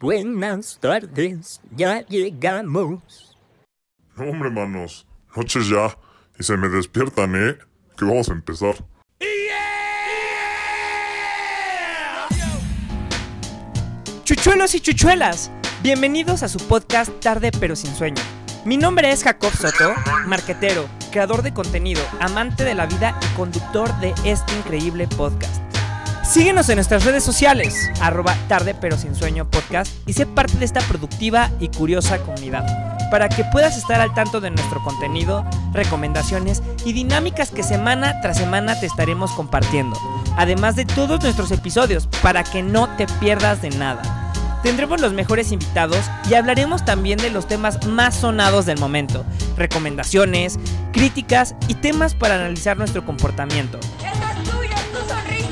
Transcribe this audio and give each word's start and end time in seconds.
Buenas 0.00 0.78
tardes, 0.80 1.60
ya 1.76 2.00
llegamos. 2.06 3.36
No, 4.16 4.30
hombre, 4.30 4.48
manos. 4.48 5.06
Noches 5.36 5.68
ya. 5.68 5.94
Y 6.38 6.42
se 6.42 6.56
me 6.56 6.70
despiertan, 6.70 7.34
¿eh? 7.36 7.58
Que 7.98 8.06
vamos 8.06 8.30
a 8.30 8.32
empezar. 8.32 8.76
Chuchuelos 14.24 14.74
y 14.74 14.80
chuchuelas, 14.80 15.50
bienvenidos 15.82 16.42
a 16.44 16.48
su 16.48 16.58
podcast 16.66 17.12
Tarde 17.20 17.50
pero 17.60 17.76
sin 17.76 17.94
sueño. 17.94 18.22
Mi 18.64 18.78
nombre 18.78 19.10
es 19.10 19.22
Jacob 19.22 19.52
Soto, 19.52 19.92
marquetero, 20.26 20.88
creador 21.10 21.42
de 21.42 21.52
contenido, 21.52 22.00
amante 22.20 22.64
de 22.64 22.74
la 22.74 22.86
vida 22.86 23.20
y 23.20 23.36
conductor 23.36 23.94
de 24.00 24.14
este 24.24 24.56
increíble 24.56 25.06
podcast. 25.08 25.69
Síguenos 26.30 26.68
en 26.68 26.76
nuestras 26.76 27.04
redes 27.04 27.24
sociales, 27.24 27.90
arroba 28.00 28.36
tarde 28.46 28.76
pero 28.80 28.96
sin 28.96 29.16
sueño 29.16 29.50
podcast 29.50 29.92
y 30.06 30.12
sé 30.12 30.26
parte 30.26 30.58
de 30.58 30.64
esta 30.64 30.78
productiva 30.82 31.50
y 31.58 31.66
curiosa 31.66 32.18
comunidad, 32.20 33.10
para 33.10 33.28
que 33.28 33.42
puedas 33.42 33.76
estar 33.76 34.00
al 34.00 34.14
tanto 34.14 34.40
de 34.40 34.52
nuestro 34.52 34.80
contenido, 34.84 35.44
recomendaciones 35.72 36.62
y 36.84 36.92
dinámicas 36.92 37.50
que 37.50 37.64
semana 37.64 38.20
tras 38.20 38.38
semana 38.38 38.78
te 38.78 38.86
estaremos 38.86 39.32
compartiendo, 39.32 39.98
además 40.36 40.76
de 40.76 40.84
todos 40.84 41.20
nuestros 41.20 41.50
episodios, 41.50 42.06
para 42.22 42.44
que 42.44 42.62
no 42.62 42.88
te 42.90 43.08
pierdas 43.18 43.60
de 43.60 43.70
nada. 43.70 44.30
Tendremos 44.62 45.00
los 45.00 45.12
mejores 45.12 45.50
invitados 45.50 46.08
y 46.30 46.34
hablaremos 46.34 46.84
también 46.84 47.18
de 47.18 47.30
los 47.30 47.48
temas 47.48 47.88
más 47.88 48.14
sonados 48.14 48.66
del 48.66 48.78
momento, 48.78 49.24
recomendaciones, 49.56 50.60
críticas 50.92 51.56
y 51.66 51.74
temas 51.74 52.14
para 52.14 52.36
analizar 52.36 52.76
nuestro 52.76 53.04
comportamiento. 53.04 53.80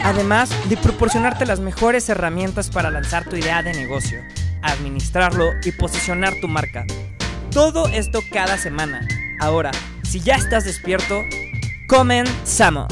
Además 0.09 0.49
de 0.71 0.79
proporcionarte 0.79 1.45
las 1.45 1.61
mejores 1.61 2.09
herramientas 2.09 2.71
para 2.71 2.91
lanzar 2.91 3.29
tu 3.29 3.37
idea 3.37 3.63
de 3.63 3.75
negocio, 3.75 4.25
administrarlo 4.63 5.51
y 5.63 5.73
posicionar 5.73 6.33
tu 6.41 6.49
marca. 6.49 6.87
Todo 7.53 7.87
esto 7.89 8.21
cada 8.33 8.57
semana. 8.57 9.07
Ahora, 9.39 9.71
si 10.05 10.21
ya 10.21 10.37
estás 10.37 10.65
despierto, 10.65 11.25
comenzamos. 11.89 12.89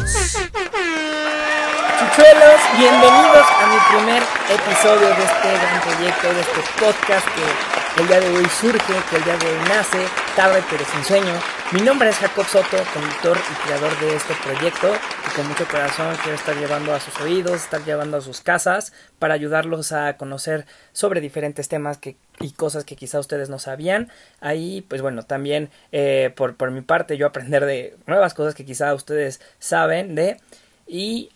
Chuchuelos, 1.99 2.61
bienvenidos 2.77 3.47
a 3.63 3.67
mi 3.67 3.97
primer 3.97 4.23
episodio 4.51 5.09
de 5.09 5.25
este 5.25 5.49
gran 5.57 5.81
proyecto, 5.81 6.35
de 6.35 6.41
este 6.43 6.61
podcast 6.79 7.27
que 7.29 8.03
el 8.03 8.09
día 8.09 8.21
de 8.21 8.29
hoy 8.37 8.47
surge, 8.61 8.95
que 9.09 9.17
el 9.17 9.25
día 9.25 9.39
de 9.39 9.47
hoy 9.47 9.69
nace, 9.71 10.07
tarde 10.37 10.63
pero 10.69 10.85
sin 10.93 11.03
sueño. 11.03 11.56
Mi 11.73 11.81
nombre 11.81 12.09
es 12.09 12.17
Jacob 12.19 12.45
Soto, 12.45 12.77
conductor 12.95 13.37
y 13.37 13.67
creador 13.67 13.99
de 13.99 14.15
este 14.15 14.35
proyecto, 14.45 14.93
que 15.25 15.35
con 15.35 15.49
mucho 15.49 15.67
corazón 15.67 16.15
quiero 16.23 16.37
estar 16.37 16.57
llevando 16.57 16.95
a 16.95 17.01
sus 17.01 17.21
oídos, 17.21 17.65
estar 17.65 17.85
llevando 17.85 18.19
a 18.19 18.21
sus 18.21 18.41
casas, 18.41 18.93
para 19.19 19.35
ayudarlos 19.35 19.91
a 19.91 20.17
conocer 20.17 20.65
sobre 20.93 21.21
diferentes 21.21 21.67
temas 21.67 21.99
que, 21.99 22.15
y 22.39 22.53
cosas 22.53 22.85
que 22.85 22.95
quizá 22.95 23.19
ustedes 23.19 23.49
no 23.49 23.59
sabían. 23.59 24.13
Ahí, 24.41 24.83
pues 24.83 25.03
bueno, 25.03 25.25
también 25.25 25.71
eh, 25.91 26.33
por, 26.37 26.55
por 26.55 26.71
mi 26.71 26.83
parte 26.83 27.17
yo 27.17 27.27
aprender 27.27 27.67
de 27.67 27.97
nuevas 28.07 28.33
cosas 28.33 28.55
que 28.55 28.65
quizá 28.65 28.95
ustedes 28.95 29.41
saben 29.59 30.15
de. 30.15 30.37
Y 30.87 31.31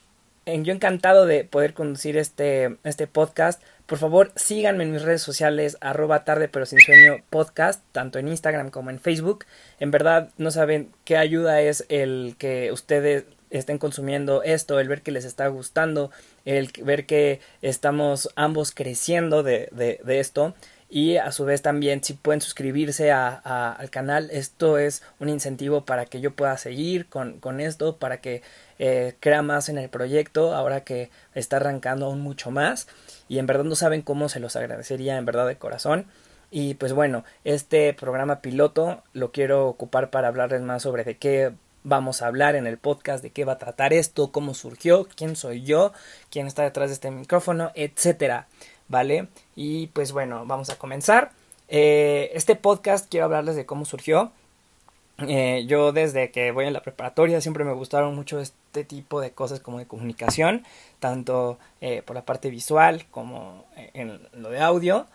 yo 0.46 0.72
encantado 0.72 1.26
de 1.26 1.44
poder 1.44 1.74
conducir 1.74 2.16
este, 2.16 2.76
este 2.84 3.06
podcast. 3.06 3.60
Por 3.90 3.98
favor, 3.98 4.30
síganme 4.36 4.84
en 4.84 4.92
mis 4.92 5.02
redes 5.02 5.20
sociales, 5.20 5.76
arroba 5.80 6.22
tarde 6.22 6.46
pero 6.46 6.64
sin 6.64 6.78
sueño 6.78 7.24
podcast, 7.28 7.82
tanto 7.90 8.20
en 8.20 8.28
Instagram 8.28 8.70
como 8.70 8.90
en 8.90 9.00
Facebook. 9.00 9.46
En 9.80 9.90
verdad, 9.90 10.30
no 10.38 10.52
saben 10.52 10.92
qué 11.04 11.16
ayuda 11.16 11.60
es 11.60 11.86
el 11.88 12.36
que 12.38 12.70
ustedes 12.70 13.24
estén 13.50 13.78
consumiendo 13.78 14.44
esto, 14.44 14.78
el 14.78 14.86
ver 14.86 15.02
que 15.02 15.10
les 15.10 15.24
está 15.24 15.48
gustando, 15.48 16.12
el 16.44 16.70
ver 16.84 17.04
que 17.04 17.40
estamos 17.62 18.30
ambos 18.36 18.70
creciendo 18.70 19.42
de, 19.42 19.68
de, 19.72 20.20
esto 20.20 20.54
y 20.88 21.16
a 21.16 21.32
su 21.32 21.44
vez 21.44 21.60
también 21.60 22.04
si 22.04 22.12
pueden 22.12 22.40
suscribirse 22.40 23.10
a, 23.10 23.72
al 23.72 23.90
canal 23.90 24.28
esto 24.30 24.78
es 24.78 25.02
un 25.18 25.28
incentivo 25.28 25.84
para 25.84 26.06
que 26.06 26.20
yo 26.20 26.30
pueda 26.30 26.56
seguir 26.58 27.06
con, 27.06 27.40
con 27.40 27.60
esto 27.60 27.96
para 27.96 28.20
que 28.20 28.42
eh, 28.80 29.14
crea 29.20 29.42
más 29.42 29.68
en 29.68 29.78
el 29.78 29.88
proyecto 29.88 30.54
ahora 30.54 30.82
que 30.82 31.10
está 31.34 31.58
arrancando 31.58 32.06
aún 32.06 32.20
mucho 32.20 32.50
más 32.50 32.88
y 33.28 33.38
en 33.38 33.46
verdad 33.46 33.64
no 33.64 33.76
saben 33.76 34.02
cómo 34.02 34.28
se 34.28 34.40
los 34.40 34.56
agradecería 34.56 35.16
en 35.16 35.24
verdad 35.24 35.46
de 35.46 35.56
corazón 35.56 36.06
y 36.50 36.74
pues 36.74 36.92
bueno 36.92 37.24
este 37.44 37.94
programa 37.94 38.40
piloto 38.40 39.02
lo 39.12 39.30
quiero 39.30 39.68
ocupar 39.68 40.10
para 40.10 40.26
hablarles 40.26 40.62
más 40.62 40.82
sobre 40.82 41.04
de 41.04 41.16
qué 41.16 41.52
vamos 41.84 42.22
a 42.22 42.26
hablar 42.26 42.56
en 42.56 42.66
el 42.66 42.78
podcast 42.78 43.22
de 43.22 43.30
qué 43.30 43.44
va 43.44 43.52
a 43.52 43.58
tratar 43.58 43.92
esto, 43.92 44.32
cómo 44.32 44.54
surgió, 44.54 45.06
quién 45.14 45.36
soy 45.36 45.62
yo, 45.62 45.92
quién 46.30 46.48
está 46.48 46.62
detrás 46.64 46.90
de 46.90 46.94
este 46.94 47.10
micrófono, 47.10 47.70
etcétera. 47.74 48.48
¿vale? 48.90 49.28
Y 49.56 49.86
pues 49.88 50.12
bueno, 50.12 50.44
vamos 50.44 50.68
a 50.68 50.76
comenzar. 50.76 51.30
Eh, 51.68 52.30
este 52.34 52.56
podcast 52.56 53.08
quiero 53.08 53.26
hablarles 53.26 53.56
de 53.56 53.64
cómo 53.64 53.86
surgió. 53.86 54.32
Eh, 55.18 55.64
yo 55.66 55.92
desde 55.92 56.30
que 56.30 56.50
voy 56.50 56.66
en 56.66 56.72
la 56.72 56.82
preparatoria 56.82 57.40
siempre 57.40 57.64
me 57.64 57.72
gustaron 57.72 58.14
mucho 58.14 58.40
este 58.70 58.84
tipo 58.84 59.20
de 59.20 59.32
cosas 59.32 59.60
como 59.60 59.78
de 59.78 59.86
comunicación, 59.86 60.64
tanto 61.00 61.58
eh, 61.80 62.02
por 62.02 62.16
la 62.16 62.24
parte 62.24 62.50
visual 62.50 63.06
como 63.10 63.66
en 63.76 64.20
lo 64.32 64.50
de 64.50 64.60
audio. 64.60 65.06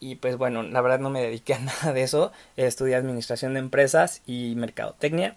Y 0.00 0.16
pues 0.16 0.36
bueno, 0.36 0.62
la 0.62 0.80
verdad 0.80 0.98
no 0.98 1.10
me 1.10 1.22
dediqué 1.22 1.54
a 1.54 1.58
nada 1.60 1.92
de 1.92 2.02
eso. 2.02 2.32
Estudié 2.56 2.96
administración 2.96 3.54
de 3.54 3.60
empresas 3.60 4.22
y 4.26 4.54
mercadotecnia. 4.56 5.36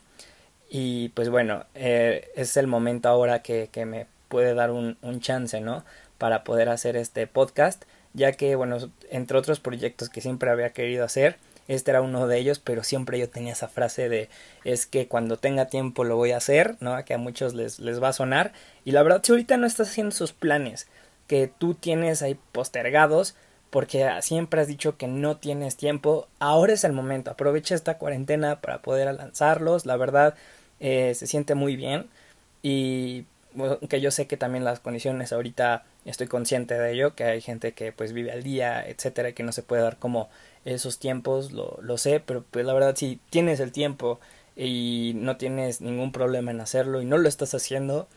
Y 0.70 1.10
pues 1.10 1.30
bueno, 1.30 1.66
es 1.76 2.58
el 2.58 2.68
momento 2.68 3.08
ahora 3.08 3.42
que, 3.42 3.70
que 3.72 3.86
me 3.86 4.08
puede 4.28 4.54
dar 4.54 4.72
un, 4.72 4.98
un 5.02 5.22
chance, 5.22 5.62
¿no? 5.62 5.84
para 6.18 6.44
poder 6.44 6.70
hacer 6.70 6.96
este 6.96 7.28
podcast, 7.28 7.84
ya 8.14 8.32
que, 8.32 8.56
bueno, 8.56 8.78
entre 9.10 9.38
otros 9.38 9.60
proyectos 9.60 10.10
que 10.10 10.22
siempre 10.22 10.50
había 10.50 10.72
querido 10.72 11.06
hacer, 11.06 11.38
este 11.68 11.92
era 11.92 12.02
uno 12.02 12.28
de 12.28 12.38
ellos, 12.38 12.60
pero 12.60 12.84
siempre 12.84 13.20
yo 13.20 13.30
tenía 13.30 13.54
esa 13.54 13.68
frase 13.68 14.10
de 14.10 14.30
es 14.64 14.86
que 14.86 15.08
cuando 15.08 15.38
tenga 15.38 15.66
tiempo 15.68 16.04
lo 16.04 16.16
voy 16.16 16.32
a 16.32 16.38
hacer, 16.38 16.78
¿no? 16.80 17.04
Que 17.06 17.14
a 17.14 17.18
muchos 17.18 17.54
les, 17.54 17.80
les 17.80 18.02
va 18.02 18.10
a 18.10 18.14
sonar. 18.14 18.54
Y 18.86 18.92
la 18.92 19.04
verdad, 19.04 19.22
si 19.24 19.32
ahorita 19.32 19.58
no 19.58 19.68
estás 19.68 19.90
haciendo 19.90 20.16
sus 20.16 20.34
planes 20.34 20.88
que 21.28 21.52
tú 21.58 21.74
tienes 21.74 22.22
ahí 22.22 22.40
postergados, 22.52 23.36
porque 23.70 24.10
siempre 24.22 24.62
has 24.62 24.68
dicho 24.68 24.98
que 24.98 25.08
no 25.08 25.38
tienes 25.38 25.76
tiempo, 25.76 26.28
ahora 26.40 26.74
es 26.74 26.84
el 26.84 26.94
momento. 26.94 27.32
Aprovecha 27.32 27.76
esta 27.76 27.98
cuarentena 27.98 28.62
para 28.62 28.82
poder 28.82 29.14
lanzarlos. 29.14 29.86
La 29.86 29.98
verdad, 29.98 30.36
eh, 30.80 31.14
se 31.16 31.28
siente 31.28 31.54
muy 31.56 31.76
bien. 31.76 32.08
Y 32.64 33.26
que 33.90 34.02
yo 34.02 34.12
sé 34.12 34.28
que 34.28 34.38
también 34.38 34.64
las 34.64 34.80
condiciones 34.80 35.34
ahorita 35.34 35.84
estoy 36.06 36.28
consciente 36.28 36.76
de 36.76 36.94
ello, 36.94 37.16
que 37.16 37.24
hay 37.24 37.42
gente 37.42 37.74
que 37.74 37.92
pues 37.92 38.14
vive 38.14 38.32
al 38.32 38.44
día, 38.44 38.88
etcétera, 38.88 39.32
que 39.34 39.44
no 39.44 39.52
se 39.52 39.64
puede 39.64 39.82
dar 39.82 39.98
como 39.98 40.30
esos 40.66 41.00
tiempos, 41.00 41.52
lo, 41.52 41.78
lo 41.82 41.98
sé, 41.98 42.20
pero 42.20 42.44
pues 42.52 42.66
la 42.66 42.74
verdad 42.74 42.96
si 42.96 43.20
tienes 43.30 43.60
el 43.60 43.72
tiempo 43.72 44.20
y 44.56 45.14
no 45.16 45.38
tienes 45.38 45.82
ningún 45.82 46.12
problema 46.12 46.52
en 46.52 46.62
hacerlo 46.62 47.02
y 47.02 47.06
no 47.06 47.18
lo 47.18 47.30
estás 47.30 47.54
haciendo, 47.54 48.08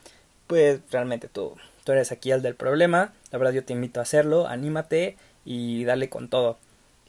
pues 0.47 0.81
realmente 0.91 1.29
tú, 1.29 1.57
tú 1.85 1.93
eres 1.93 2.13
aquí 2.13 2.31
el 2.33 2.43
del 2.43 2.55
problema, 2.55 3.13
la 3.31 3.39
verdad 3.39 3.53
yo 3.53 3.65
te 3.65 3.73
invito 3.73 4.01
a 4.01 4.05
hacerlo, 4.05 4.47
anímate 4.47 5.17
y 5.45 5.85
dale 5.85 6.09
con 6.09 6.29
todo. 6.29 6.59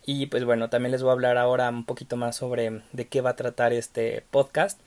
Y 0.05 0.27
pues 0.27 0.45
bueno, 0.45 0.69
también 0.69 0.91
les 0.91 1.03
voy 1.03 1.09
a 1.09 1.13
hablar 1.13 1.37
ahora 1.37 1.69
un 1.69 1.85
poquito 1.85 2.17
más 2.17 2.35
sobre 2.35 2.81
de 2.91 3.07
qué 3.07 3.21
va 3.21 3.31
a 3.31 3.35
tratar 3.35 3.71
este 3.71 4.23
podcast. 4.31 4.79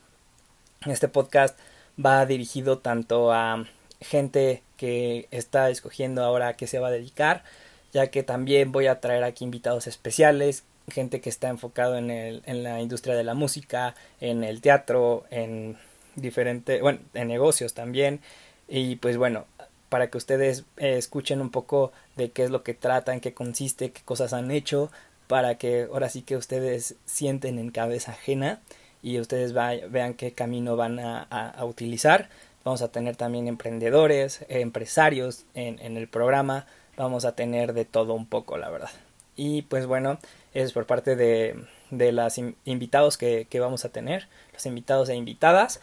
Este 0.86 1.08
podcast 1.08 1.58
va 2.02 2.26
dirigido 2.26 2.78
tanto 2.78 3.32
a 3.32 3.66
gente 4.00 4.62
que 4.76 5.28
está 5.30 5.70
escogiendo 5.70 6.22
ahora 6.22 6.48
a 6.48 6.54
qué 6.54 6.66
se 6.66 6.78
va 6.78 6.88
a 6.88 6.92
dedicar, 6.92 7.44
ya 7.92 8.08
que 8.08 8.22
también 8.22 8.72
voy 8.72 8.86
a 8.86 9.00
traer 9.00 9.24
aquí 9.24 9.44
invitados 9.44 9.86
especiales, 9.86 10.64
gente 10.88 11.20
que 11.20 11.30
está 11.30 11.48
enfocado 11.48 11.96
en, 11.96 12.10
el, 12.10 12.42
en 12.46 12.62
la 12.62 12.80
industria 12.80 13.14
de 13.14 13.24
la 13.24 13.34
música, 13.34 13.94
en 14.20 14.44
el 14.44 14.60
teatro, 14.60 15.24
en 15.30 15.78
diferentes, 16.16 16.80
bueno, 16.80 17.00
en 17.14 17.28
negocios 17.28 17.74
también. 17.74 18.20
Y 18.68 18.96
pues 18.96 19.16
bueno, 19.16 19.46
para 19.88 20.10
que 20.10 20.18
ustedes 20.18 20.64
eh, 20.76 20.96
escuchen 20.98 21.40
un 21.40 21.50
poco 21.50 21.92
de 22.16 22.30
qué 22.30 22.44
es 22.44 22.50
lo 22.50 22.62
que 22.62 22.74
trata, 22.74 23.14
en 23.14 23.20
qué 23.20 23.32
consiste, 23.32 23.92
qué 23.92 24.02
cosas 24.04 24.32
han 24.32 24.50
hecho, 24.50 24.90
para 25.26 25.56
que 25.56 25.88
ahora 25.90 26.08
sí 26.08 26.22
que 26.22 26.36
ustedes 26.36 26.96
sienten 27.06 27.58
en 27.58 27.70
cabeza 27.70 28.12
ajena 28.12 28.60
y 29.04 29.20
ustedes 29.20 29.52
vean 29.52 30.14
qué 30.14 30.32
camino 30.32 30.76
van 30.76 30.98
a, 30.98 31.54
utilizar. 31.62 32.30
Vamos 32.64 32.80
a 32.80 32.88
tener 32.88 33.16
también 33.16 33.48
emprendedores, 33.48 34.46
empresarios 34.48 35.44
en, 35.52 35.98
el 35.98 36.08
programa. 36.08 36.64
Vamos 36.96 37.26
a 37.26 37.36
tener 37.36 37.74
de 37.74 37.84
todo 37.84 38.14
un 38.14 38.24
poco, 38.24 38.56
la 38.56 38.70
verdad. 38.70 38.88
Y 39.36 39.60
pues 39.62 39.84
bueno, 39.84 40.18
es 40.54 40.72
por 40.72 40.86
parte 40.86 41.16
de, 41.16 41.54
de 41.90 42.12
los 42.12 42.38
invitados 42.64 43.18
que, 43.18 43.46
que, 43.50 43.60
vamos 43.60 43.84
a 43.84 43.90
tener, 43.90 44.26
los 44.54 44.64
invitados 44.64 45.10
e 45.10 45.16
invitadas. 45.16 45.82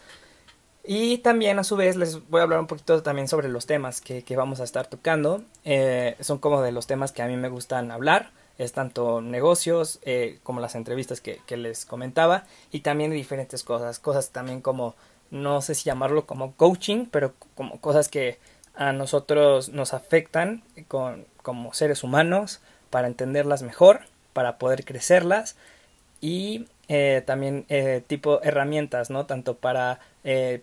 Y 0.82 1.18
también 1.18 1.60
a 1.60 1.64
su 1.64 1.76
vez 1.76 1.94
les 1.94 2.28
voy 2.28 2.40
a 2.40 2.42
hablar 2.42 2.58
un 2.58 2.66
poquito 2.66 3.04
también 3.04 3.28
sobre 3.28 3.48
los 3.48 3.66
temas 3.66 4.00
que, 4.00 4.24
que 4.24 4.34
vamos 4.34 4.58
a 4.58 4.64
estar 4.64 4.88
tocando. 4.88 5.44
Eh, 5.64 6.16
son 6.18 6.38
como 6.38 6.60
de 6.60 6.72
los 6.72 6.88
temas 6.88 7.12
que 7.12 7.22
a 7.22 7.28
mí 7.28 7.36
me 7.36 7.48
gustan 7.48 7.92
hablar 7.92 8.32
es 8.62 8.72
tanto 8.72 9.20
negocios 9.20 9.98
eh, 10.02 10.38
como 10.42 10.60
las 10.60 10.74
entrevistas 10.74 11.20
que, 11.20 11.40
les 11.56 11.84
comentaba 11.84 12.44
y 12.70 12.80
también 12.80 13.10
diferentes 13.10 13.62
cosas, 13.62 13.98
cosas 13.98 14.30
también 14.30 14.60
como, 14.60 14.94
no 15.30 15.60
sé 15.60 15.74
si 15.74 15.84
llamarlo 15.84 16.26
como 16.26 16.54
coaching, 16.54 17.06
pero 17.10 17.34
como 17.54 17.80
cosas 17.80 18.08
que 18.08 18.38
a 18.74 18.92
nosotros 18.92 19.68
nos 19.68 19.92
afectan 19.92 20.62
como 20.88 21.74
seres 21.74 22.02
humanos, 22.02 22.60
para 22.90 23.06
entenderlas 23.06 23.62
mejor, 23.62 24.02
para 24.32 24.58
poder 24.58 24.84
crecerlas 24.84 25.56
y 26.20 26.66
eh, 26.88 27.22
también 27.26 27.64
eh, 27.68 28.02
tipo 28.06 28.42
herramientas, 28.42 29.10
¿no? 29.10 29.26
Tanto 29.26 29.56
para 29.56 30.00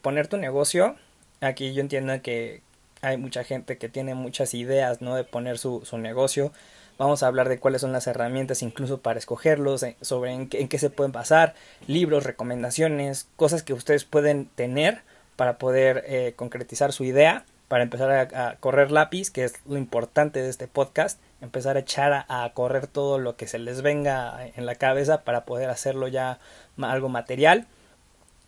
poner 0.02 0.28
tu 0.28 0.38
negocio, 0.38 0.96
aquí 1.42 1.74
yo 1.74 1.82
entiendo 1.82 2.22
que 2.22 2.62
hay 3.02 3.18
mucha 3.18 3.44
gente 3.44 3.78
que 3.78 3.90
tiene 3.90 4.16
muchas 4.16 4.54
ideas, 4.54 5.02
¿no? 5.02 5.16
De 5.16 5.24
poner 5.24 5.58
su, 5.58 5.82
su 5.86 5.98
negocio. 5.98 6.52
Vamos 7.00 7.24
a 7.24 7.28
hablar 7.28 7.50
de 7.50 7.58
cuáles 7.58 7.82
son 7.82 7.92
las 7.92 8.06
herramientas 8.06 8.62
incluso 8.62 9.00
para 9.00 9.18
escogerlos, 9.18 9.84
sobre 10.02 10.34
en 10.34 10.48
qué, 10.48 10.78
se 10.78 10.92
pueden 10.92 11.12
basar, 11.12 11.56
libros, 11.88 12.26
recomendaciones, 12.26 13.28
cosas 13.36 13.64
que 13.64 13.74
ustedes 13.74 14.06
pueden 14.06 14.46
tener 14.46 15.02
para 15.36 15.58
poder 15.58 16.36
concretizar 16.36 16.94
su 16.94 17.04
idea 17.04 17.46
para 17.70 17.84
empezar 17.84 18.12
a, 18.36 18.56
correr 18.56 18.92
lápiz, 18.92 19.30
que 19.30 19.46
es 19.46 19.54
lo 19.66 19.78
importante 19.78 20.42
de 20.42 20.50
este 20.50 20.68
podcast, 20.68 21.22
empezar 21.40 21.78
a 21.78 21.82
echar 21.82 22.26
a, 22.28 22.52
correr 22.54 22.88
todo 22.88 23.20
lo 23.20 23.38
que 23.38 23.48
se 23.48 23.60
les 23.60 23.84
venga 23.84 24.48
en 24.56 24.66
la 24.66 24.76
cabeza 24.76 25.22
para 25.22 25.46
poder 25.46 25.70
hacerlo 25.70 26.08
ya 26.08 26.40
algo 26.82 27.10
material, 27.10 27.68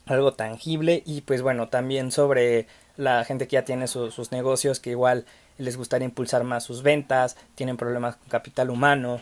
algo 0.08 0.34
tangible. 0.34 1.04
Y 1.06 1.22
pues 1.22 1.44
bueno, 1.44 1.70
también 1.70 2.12
sobre 2.12 2.66
la 2.98 3.24
gente 3.24 3.48
que 3.48 3.54
ya 3.54 3.64
tiene 3.64 3.88
sus 3.88 4.32
negocios 4.32 4.80
que 4.80 4.90
igual 4.90 5.26
les 5.58 5.78
gustaría 5.78 6.06
impulsar 6.06 6.44
más 6.44 6.64
sus 6.64 6.84
ventas, 6.84 7.38
tienen 7.56 7.78
problemas 7.78 8.16
con 8.16 8.30
capital 8.30 8.70
humano, 8.70 9.22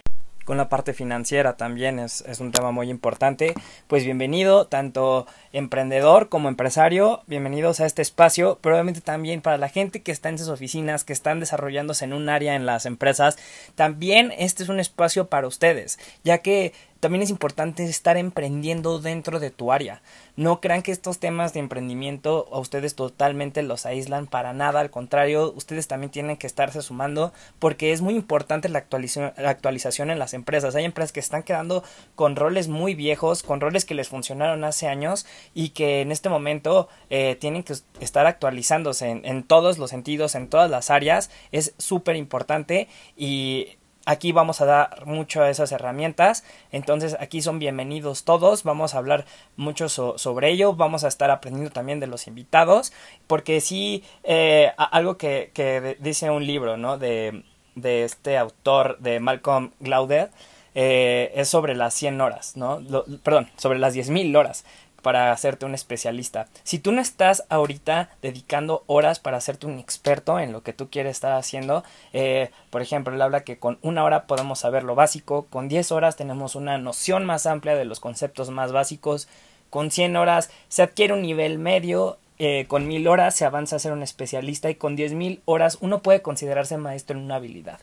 con 0.50 0.58
la 0.58 0.68
parte 0.68 0.96
financiera 0.96 1.58
también 1.58 2.00
es, 2.00 2.22
es, 2.22 2.40
un 2.40 2.52
tema 2.52 2.72
muy 2.72 2.90
importante. 2.90 3.54
Pues 3.86 4.04
bienvenido, 4.04 4.66
tanto 4.66 5.28
emprendedor 5.54 6.28
como 6.28 6.50
empresario, 6.50 7.22
bienvenidos 7.28 7.80
a 7.80 7.86
este 7.86 8.02
espacio, 8.02 8.58
probablemente 8.60 9.00
también 9.00 9.42
para 9.42 9.60
la 9.60 9.70
gente 9.70 10.02
que 10.02 10.12
está 10.12 10.28
en 10.30 10.40
sus 10.40 10.48
oficinas, 10.48 11.04
que 11.04 11.14
están 11.14 11.40
desarrollándose 11.40 12.06
en 12.06 12.14
un 12.14 12.30
área 12.30 12.56
en 12.56 12.66
las 12.66 12.88
empresas, 12.88 13.38
también 13.76 14.34
este 14.40 14.64
es 14.64 14.70
un 14.70 14.80
espacio 14.80 15.28
para 15.28 15.46
ustedes, 15.46 16.00
ya 16.24 16.40
que 16.40 16.74
también 17.00 17.22
es 17.22 17.30
importante 17.30 17.84
estar 17.86 18.18
emprendiendo 18.18 19.00
dentro 19.00 19.40
de 19.40 19.52
tu 19.52 19.72
área. 19.72 20.02
No 20.36 20.62
crean 20.62 20.82
que 20.82 20.92
estos 20.92 21.20
temas 21.20 21.54
de 21.54 21.60
emprendimiento 21.60 22.48
a 22.52 22.60
ustedes 22.60 22.96
totalmente 22.96 23.64
los 23.64 23.86
aíslan 23.86 24.28
para 24.28 24.54
nada, 24.54 24.80
al 24.80 24.90
contrario, 24.90 25.54
ustedes 25.56 25.88
también 25.88 26.12
tienen 26.12 26.38
que 26.38 26.48
estarse 26.48 26.82
sumando 26.82 27.34
porque 27.60 27.92
es 27.92 28.02
muy 28.02 28.16
importante 28.16 28.70
la 28.70 28.80
actualización, 28.80 29.34
la 29.38 29.50
actualización 29.50 30.12
en 30.12 30.20
las 30.20 30.34
empresas. 30.34 30.76
Hay 30.76 30.86
empresas 30.86 31.12
que 31.12 31.20
están 31.20 31.44
quedando 31.44 31.84
con 32.16 32.36
roles 32.36 32.68
muy 32.68 32.96
viejos, 32.96 33.44
con 33.44 33.62
roles 33.62 33.86
que 33.86 33.96
les 33.96 34.10
funcionaron 34.10 34.64
hace 34.64 34.88
años 34.88 35.26
y 35.54 35.70
que 35.70 36.02
en 36.02 36.12
este 36.12 36.30
momento 36.30 36.90
eh, 37.10 37.38
tienen 37.40 37.64
que 37.64 37.74
estar 38.00 38.26
actualizándose 38.26 39.10
en, 39.10 39.26
en 39.26 39.44
todos 39.44 39.78
los 39.78 39.90
sentidos, 39.90 40.36
en 40.36 40.48
todas 40.48 40.70
las 40.70 40.90
áreas. 40.90 41.30
Es 41.52 41.74
súper 41.78 42.16
importante 42.16 42.88
y 43.16 43.79
Aquí 44.10 44.32
vamos 44.32 44.60
a 44.60 44.66
dar 44.66 45.06
mucho 45.06 45.44
a 45.44 45.52
esas 45.52 45.72
herramientas. 45.72 46.44
Entonces 46.72 47.16
aquí 47.20 47.44
son 47.44 47.60
bienvenidos 47.60 48.24
todos. 48.24 48.64
Vamos 48.64 48.96
a 48.96 48.98
hablar 48.98 49.26
mucho 49.56 49.88
sobre 49.88 50.50
ello. 50.50 50.74
Vamos 50.74 51.04
a 51.04 51.08
estar 51.08 51.30
aprendiendo 51.30 51.70
también 51.70 52.00
de 52.00 52.08
los 52.08 52.26
invitados. 52.26 52.92
Porque 53.28 53.62
sí, 53.62 54.04
eh, 54.24 54.72
algo 54.78 55.18
que, 55.18 55.96
dice 56.00 56.32
un 56.32 56.48
libro, 56.48 56.76
¿no? 56.76 56.98
De, 56.98 57.44
este 57.76 58.40
autor, 58.40 58.98
de 58.98 59.20
Malcolm 59.20 59.74
Glauder, 59.80 60.32
eh, 60.74 61.32
es 61.36 61.48
sobre 61.48 61.76
las 61.76 61.94
100 61.94 62.20
horas, 62.20 62.58
¿no? 62.58 62.82
perdón, 63.22 63.52
sobre 63.58 63.78
las 63.78 63.96
10.000 63.96 64.36
horas 64.36 64.66
para 65.02 65.32
hacerte 65.32 65.66
un 65.66 65.74
especialista. 65.74 66.48
Si 66.64 66.80
tú 66.80 66.92
no 66.92 67.02
estás 67.02 67.46
ahorita 67.50 68.10
dedicando 68.22 68.84
horas 68.88 69.20
para 69.20 69.38
hacerte 69.38 69.68
un 69.68 69.80
experto 69.80 70.40
en 70.40 70.52
lo 70.52 70.64
que 70.64 70.74
tú 70.74 70.90
quieres 70.90 71.12
estar 71.12 71.34
haciendo, 71.34 71.84
eh, 72.14 72.52
por 72.70 72.82
ejemplo, 72.82 73.14
él 73.14 73.22
habla 73.22 73.44
que 73.44 73.58
con 73.58 73.80
una 73.82 74.04
hora 74.04 74.28
podemos 74.28 74.60
saber 74.60 74.84
lo 74.84 74.96
básico, 74.96 75.48
con 75.50 75.68
10 75.68 75.92
horas 75.92 76.16
tenemos 76.16 76.56
una 76.56 76.78
noción 76.78 77.26
más 77.26 77.46
amplia 77.46 77.76
de 77.76 77.86
los 77.86 78.00
conceptos 78.00 78.50
más 78.50 78.72
básicos, 78.72 79.28
con 79.70 79.92
100 79.92 80.16
horas 80.16 80.50
se 80.68 80.84
adquiere 80.84 81.14
un 81.14 81.22
nivel 81.22 81.60
medio, 81.60 82.18
eh, 82.40 82.66
con 82.68 82.88
1000 82.88 83.08
horas 83.08 83.36
se 83.36 83.46
avanza 83.46 83.76
a 83.76 83.80
ser 83.80 83.92
un 83.92 84.02
especialista 84.02 84.70
y 84.70 84.76
con 84.76 84.98
10.000 84.98 85.42
horas 85.46 85.78
uno 85.82 86.02
puede 86.02 86.22
considerarse 86.22 86.78
maestro 86.78 87.18
en 87.18 87.26
una 87.26 87.36
habilidad. 87.36 87.80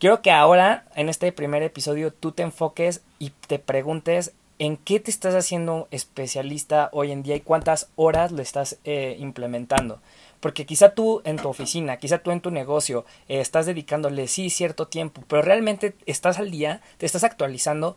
Quiero 0.00 0.22
que 0.22 0.30
ahora, 0.30 0.84
en 0.96 1.10
este 1.10 1.30
primer 1.30 1.62
episodio, 1.62 2.10
tú 2.10 2.32
te 2.32 2.42
enfoques 2.42 3.02
y 3.18 3.30
te 3.46 3.58
preguntes 3.58 4.32
en 4.60 4.76
qué 4.76 5.00
te 5.00 5.10
estás 5.10 5.34
haciendo 5.34 5.88
especialista 5.90 6.90
hoy 6.92 7.12
en 7.12 7.22
día 7.22 7.34
y 7.34 7.40
cuántas 7.40 7.88
horas 7.96 8.30
lo 8.30 8.42
estás 8.42 8.78
eh, 8.84 9.16
implementando. 9.18 10.00
Porque 10.38 10.66
quizá 10.66 10.90
tú 10.94 11.22
en 11.24 11.38
tu 11.38 11.48
oficina, 11.48 11.96
quizá 11.96 12.18
tú 12.18 12.30
en 12.30 12.42
tu 12.42 12.50
negocio, 12.50 13.06
eh, 13.28 13.40
estás 13.40 13.64
dedicándole 13.64 14.28
sí 14.28 14.50
cierto 14.50 14.86
tiempo, 14.86 15.24
pero 15.28 15.40
realmente 15.40 15.94
estás 16.04 16.38
al 16.38 16.50
día, 16.50 16.82
te 16.98 17.06
estás 17.06 17.24
actualizando. 17.24 17.96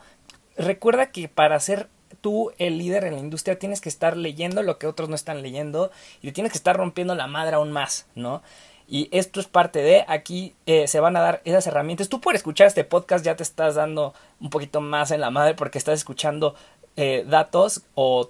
Recuerda 0.56 1.12
que 1.12 1.27
para 1.27 1.60
ser 1.60 1.89
tú 2.21 2.51
el 2.57 2.77
líder 2.77 3.04
en 3.04 3.15
la 3.15 3.19
industria 3.19 3.60
tienes 3.60 3.81
que 3.81 3.89
estar 3.89 4.15
leyendo 4.15 4.63
lo 4.63 4.80
que 4.80 4.88
otros 4.88 5.10
no 5.10 5.15
están 5.15 5.42
leyendo 5.42 5.92
y 6.21 6.31
tienes 6.31 6.54
que 6.54 6.57
estar 6.57 6.77
rompiendo 6.77 7.13
la 7.13 7.27
madre 7.27 7.57
aún 7.57 7.74
más, 7.74 8.07
¿no? 8.15 8.42
Y 8.88 9.10
esto 9.12 9.40
es 9.40 9.48
parte 9.48 9.82
de, 9.82 10.06
aquí 10.08 10.54
eh, 10.66 10.88
se 10.88 11.00
van 11.00 11.16
a 11.16 11.22
dar 11.22 11.42
esas 11.46 11.66
herramientas. 11.68 12.10
Tú 12.10 12.20
por 12.22 12.36
escuchar 12.36 12.68
este 12.68 12.84
podcast 12.84 13.26
ya 13.26 13.36
te 13.36 13.44
estás 13.44 13.76
dando 13.76 14.14
un 14.40 14.50
poquito 14.50 14.82
más 14.82 15.12
en 15.12 15.22
la 15.22 15.32
madre 15.32 15.56
porque 15.56 15.78
estás 15.78 15.96
escuchando 15.96 16.56
eh, 16.96 17.26
datos 17.28 17.84
o 17.96 18.30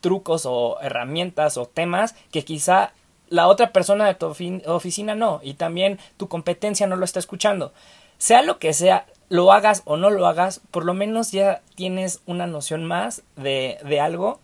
trucos 0.00 0.46
o 0.46 0.78
herramientas 0.80 1.56
o 1.56 1.66
temas 1.66 2.14
que 2.32 2.44
quizá 2.44 2.92
la 3.28 3.46
otra 3.46 3.72
persona 3.72 4.06
de 4.06 4.14
tu 4.14 4.26
oficina 4.66 5.14
no 5.14 5.40
y 5.42 5.54
también 5.54 5.98
tu 6.16 6.28
competencia 6.28 6.86
no 6.86 6.96
lo 6.96 7.04
está 7.04 7.18
escuchando. 7.18 7.72
Sea 8.18 8.42
lo 8.42 8.58
que 8.58 8.72
sea, 8.72 9.06
lo 9.28 9.52
hagas 9.52 9.82
o 9.84 9.96
no 9.96 10.10
lo 10.10 10.26
hagas, 10.26 10.60
por 10.70 10.84
lo 10.84 10.94
menos 10.94 11.30
ya 11.30 11.62
tienes 11.76 12.20
una 12.26 12.46
noción 12.46 12.84
más 12.84 13.22
de, 13.36 13.78
de 13.84 14.00
algo 14.00 14.40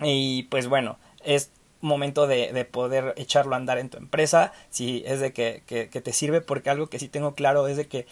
y 0.00 0.44
pues 0.44 0.66
bueno, 0.66 0.98
es 1.22 1.50
momento 1.80 2.26
de, 2.26 2.52
de, 2.52 2.64
poder 2.64 3.14
echarlo 3.16 3.54
a 3.54 3.58
andar 3.58 3.78
en 3.78 3.88
tu 3.88 3.98
empresa, 3.98 4.52
si 4.70 5.02
es 5.06 5.20
de 5.20 5.32
que, 5.32 5.62
que, 5.66 5.86
te 5.88 6.12
sirve, 6.12 6.40
porque 6.40 6.70
algo 6.70 6.88
que 6.88 6.98
sí 6.98 7.08
tengo 7.08 7.34
claro 7.34 7.68
es 7.68 7.76
de 7.76 7.88
que 7.88 8.06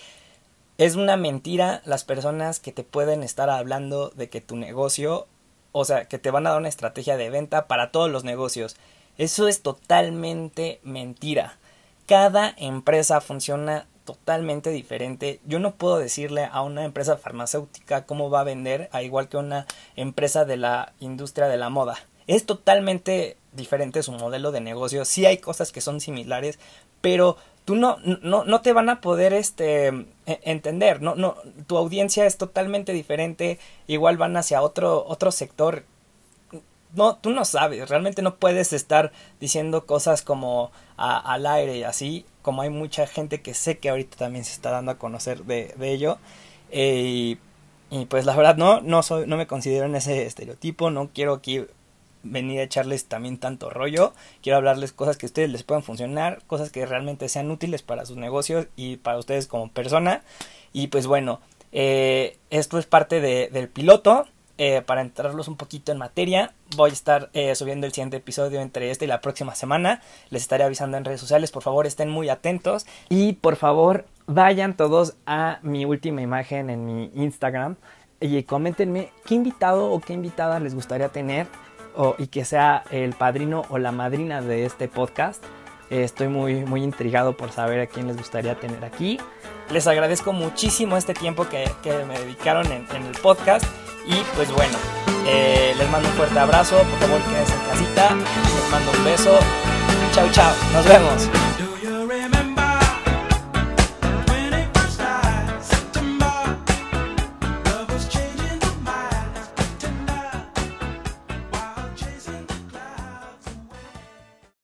es 0.78 0.94
una 0.94 1.16
mentira 1.16 1.82
las 1.84 2.04
personas 2.04 2.60
que 2.60 2.72
te 2.72 2.84
pueden 2.84 3.22
estar 3.22 3.50
hablando 3.50 4.10
de 4.10 4.28
que 4.28 4.40
tu 4.40 4.56
negocio, 4.56 5.26
o 5.72 5.84
sea, 5.84 6.06
que 6.06 6.18
te 6.18 6.30
van 6.30 6.46
a 6.46 6.50
dar 6.50 6.58
una 6.60 6.68
estrategia 6.68 7.16
de 7.16 7.30
venta 7.30 7.66
para 7.66 7.90
todos 7.90 8.10
los 8.10 8.24
negocios. 8.24 8.76
Eso 9.18 9.48
es 9.48 9.62
totalmente 9.62 10.80
mentira. 10.84 11.58
Cada 12.06 12.54
empresa 12.56 13.20
funciona 13.20 13.86
totalmente 14.04 14.70
diferente. 14.70 15.40
Yo 15.44 15.58
no 15.58 15.74
puedo 15.74 15.98
decirle 15.98 16.48
a 16.50 16.62
una 16.62 16.84
empresa 16.84 17.16
farmacéutica 17.16 18.06
cómo 18.06 18.30
va 18.30 18.40
a 18.40 18.44
vender, 18.44 18.88
a 18.92 19.02
igual 19.02 19.28
que 19.28 19.36
una 19.36 19.66
empresa 19.96 20.44
de 20.44 20.56
la 20.56 20.92
industria 21.00 21.48
de 21.48 21.56
la 21.56 21.68
moda. 21.68 21.98
Es 22.28 22.46
totalmente 22.46 23.37
diferente 23.52 24.02
su 24.02 24.12
modelo 24.12 24.52
de 24.52 24.60
negocio. 24.60 25.04
Sí 25.04 25.26
hay 25.26 25.38
cosas 25.38 25.72
que 25.72 25.80
son 25.80 26.00
similares, 26.00 26.58
pero 27.00 27.36
tú 27.64 27.76
no, 27.76 27.98
no, 28.22 28.44
no 28.44 28.60
te 28.62 28.72
van 28.72 28.88
a 28.88 29.00
poder 29.00 29.32
este, 29.32 29.88
e, 29.88 30.40
entender. 30.44 31.02
No, 31.02 31.14
no, 31.14 31.36
tu 31.66 31.76
audiencia 31.76 32.24
es 32.26 32.38
totalmente 32.38 32.92
diferente. 32.92 33.58
Igual 33.86 34.16
van 34.16 34.36
hacia 34.36 34.62
otro, 34.62 35.04
otro 35.06 35.30
sector. 35.30 35.84
No, 36.94 37.16
tú 37.16 37.30
no 37.30 37.44
sabes, 37.44 37.86
realmente 37.90 38.22
no 38.22 38.36
puedes 38.36 38.72
estar 38.72 39.12
diciendo 39.40 39.84
cosas 39.84 40.22
como 40.22 40.72
al 40.96 41.46
aire 41.46 41.76
y 41.76 41.82
así, 41.82 42.24
como 42.40 42.62
hay 42.62 42.70
mucha 42.70 43.06
gente 43.06 43.42
que 43.42 43.52
sé 43.52 43.76
que 43.76 43.90
ahorita 43.90 44.16
también 44.16 44.46
se 44.46 44.52
está 44.52 44.70
dando 44.70 44.92
a 44.92 44.98
conocer 44.98 45.44
de, 45.44 45.74
ello. 45.82 46.16
Eh, 46.70 47.02
y, 47.04 47.38
y, 47.90 48.06
pues 48.06 48.24
la 48.24 48.34
verdad 48.34 48.56
no, 48.56 48.80
no 48.80 49.02
soy, 49.02 49.26
no 49.26 49.36
me 49.36 49.46
considero 49.46 49.84
en 49.84 49.96
ese 49.96 50.24
estereotipo, 50.24 50.90
no 50.90 51.10
quiero 51.12 51.34
aquí 51.34 51.66
venir 52.22 52.60
a 52.60 52.64
echarles 52.64 53.06
también 53.06 53.38
tanto 53.38 53.70
rollo. 53.70 54.12
Quiero 54.42 54.58
hablarles 54.58 54.92
cosas 54.92 55.16
que 55.16 55.26
a 55.26 55.28
ustedes 55.28 55.50
les 55.50 55.62
puedan 55.62 55.82
funcionar, 55.82 56.42
cosas 56.46 56.70
que 56.70 56.86
realmente 56.86 57.28
sean 57.28 57.50
útiles 57.50 57.82
para 57.82 58.06
sus 58.06 58.16
negocios 58.16 58.66
y 58.76 58.96
para 58.96 59.18
ustedes 59.18 59.46
como 59.46 59.70
persona. 59.70 60.22
Y 60.72 60.88
pues 60.88 61.06
bueno, 61.06 61.40
eh, 61.72 62.38
esto 62.50 62.78
es 62.78 62.86
parte 62.86 63.20
de, 63.20 63.48
del 63.48 63.68
piloto. 63.68 64.26
Eh, 64.60 64.82
para 64.82 65.02
entrarlos 65.02 65.46
un 65.46 65.56
poquito 65.56 65.92
en 65.92 65.98
materia, 65.98 66.52
voy 66.76 66.90
a 66.90 66.92
estar 66.92 67.30
eh, 67.32 67.54
subiendo 67.54 67.86
el 67.86 67.92
siguiente 67.92 68.16
episodio 68.16 68.60
entre 68.60 68.90
este 68.90 69.04
y 69.04 69.08
la 69.08 69.20
próxima 69.20 69.54
semana. 69.54 70.02
Les 70.30 70.42
estaré 70.42 70.64
avisando 70.64 70.96
en 70.96 71.04
redes 71.04 71.20
sociales. 71.20 71.52
Por 71.52 71.62
favor, 71.62 71.86
estén 71.86 72.08
muy 72.08 72.28
atentos. 72.28 72.84
Y 73.08 73.34
por 73.34 73.54
favor, 73.54 74.06
vayan 74.26 74.76
todos 74.76 75.14
a 75.26 75.60
mi 75.62 75.84
última 75.84 76.22
imagen 76.22 76.70
en 76.70 76.84
mi 76.84 77.12
Instagram 77.14 77.76
y 78.20 78.42
coméntenme 78.42 79.10
qué 79.24 79.36
invitado 79.36 79.92
o 79.92 80.00
qué 80.00 80.12
invitada 80.12 80.58
les 80.58 80.74
gustaría 80.74 81.08
tener 81.08 81.46
y 82.18 82.28
que 82.28 82.44
sea 82.44 82.84
el 82.90 83.12
padrino 83.12 83.62
o 83.68 83.78
la 83.78 83.92
madrina 83.92 84.40
de 84.40 84.64
este 84.64 84.88
podcast. 84.88 85.42
estoy 85.90 86.28
muy, 86.28 86.64
muy 86.64 86.82
intrigado 86.82 87.36
por 87.36 87.50
saber 87.50 87.80
a 87.80 87.86
quién 87.86 88.06
les 88.06 88.16
gustaría 88.16 88.54
tener 88.54 88.84
aquí. 88.84 89.18
Les 89.70 89.86
agradezco 89.86 90.32
muchísimo 90.32 90.96
este 90.96 91.14
tiempo 91.14 91.46
que, 91.48 91.70
me 92.06 92.18
dedicaron 92.18 92.66
en, 92.72 92.86
el 92.90 93.18
podcast. 93.22 93.64
Y 94.06 94.16
pues 94.34 94.50
bueno, 94.52 94.78
eh, 95.26 95.74
les 95.76 95.90
mando 95.90 96.08
un 96.08 96.14
fuerte 96.14 96.38
abrazo. 96.38 96.78
Por 96.78 96.98
favor, 97.00 97.20
quédense 97.22 97.54
en 97.54 97.60
casita. 97.60 98.14
Les 98.14 98.70
mando 98.70 98.90
un 98.98 99.04
beso. 99.04 99.38
Chao, 100.12 100.28
chao. 100.32 100.54
Nos 100.72 100.86
vemos. 100.86 101.57